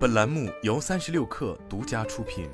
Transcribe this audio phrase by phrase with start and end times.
[0.00, 2.48] 本栏目由三十六氪独家出品。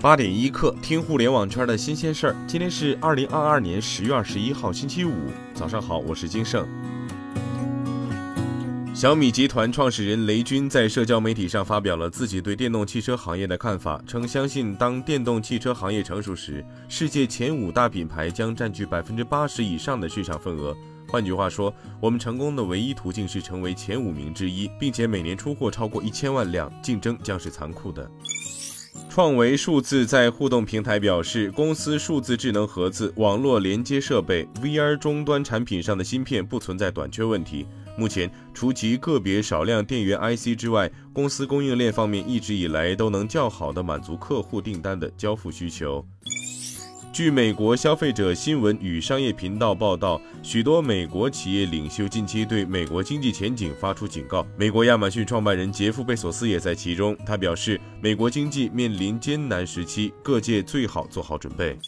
[0.00, 2.36] 八点一刻，听互联网圈的新鲜事儿。
[2.48, 5.12] 今天是二零二二年十月二十一号，星期五，
[5.52, 6.66] 早上好，我是金盛。
[8.94, 20.74] 小米集团创始人雷军在社交媒体上发表了自己对电动汽车行业的看法，称相信当电动汽车行业成熟时，世界前五大品牌将占据百分之八十以上的市场份额。
[21.16, 28.06] 换句话说，我们成功的唯一途径是成为前五名之一，并且每年出货超过一千万辆，竞争将是残酷的。
[29.08, 37.66] 创维数字在互动平台表示，公司数字智能盒子、网络连接设备、VR 终端产品上的芯片不存在短缺问题。
[37.96, 46.06] 目前，除其个别少量电源 IC 之外，公司供应链方面一直以来都能较好的满足客户订单的交付需求。
[47.16, 54.46] 据美国消费者新闻与商业频道报道，许多美国企业领袖近期对美国经济前景发出警告。
[54.54, 57.16] 美国亚马逊创办人杰夫·贝索斯也在其中。
[57.24, 61.78] 他表示，美国经济面临艰难时期，各界最好做好准备。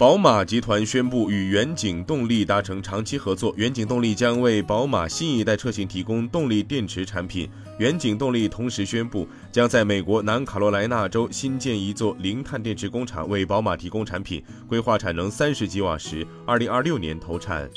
[0.00, 7.46] 宝马集团宣布与远景动力达成长期合作，远景动力将为宝马新一代车型提供动力电池产品。
[7.80, 17.68] 远景动力同时宣布，将在美国南卡罗来纳州新建一座零碳电池工厂，为宝马提供产品，规划产能三十吉瓦时，二零二六年投产。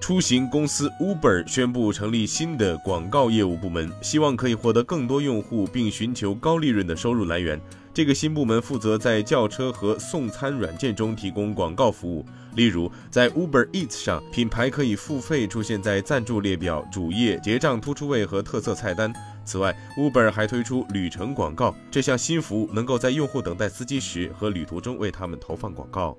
[0.00, 7.60] 出行公司 Uber 宣布成立新的广告业务部门，希望可以获得更多用户，并寻求高利润的收入来源。
[7.98, 12.24] 这个新部门负责在轿车和送餐软件中提供广告服务，
[12.54, 19.12] 例如在 Uber Eats 上，品牌可以付费出现在赞助列表、主页、结账突出位和特色菜单。
[19.44, 26.16] 此外，Uber 还推出旅程广告，这项新服务能够在用户等待司机时和旅途中为他们投放广告。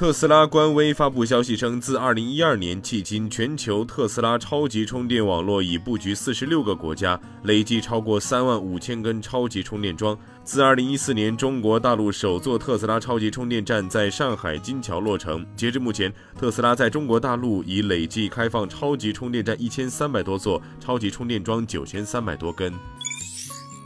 [0.00, 10.16] 特斯拉官微发布消息称，自2012年迄今，全球特斯拉超级充电网络已布局46个国家，累计超过3万五千根超级充电桩。
[10.42, 22.72] 自2014年中国大陆首座特斯拉超级充电站在上海金桥落成，截至目前，特斯拉在中国大陆已累计开放超级充电站1300多座，超级充电桩9300多根。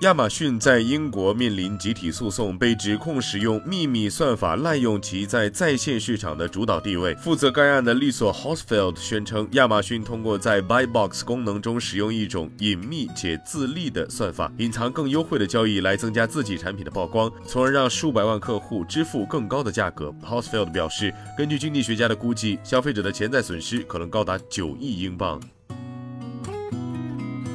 [0.00, 7.15] 亚马逊在英国面临集体诉讼，被指控使用秘密算法滥用其在在线市场的主导地位。
[7.15, 20.12] 负责该案的律所 Hosfield 宣称，亚马逊通过在 Buy Box 功能中使用一种隐秘且自立的算法，隐藏更优惠的交易来增加自己产品的曝光，从而让数百万客户支付更高的价格。
[20.22, 25.41] Hosfield 表示，根据经济学家的估计，消费者的潜在损失可能高达九亿英镑。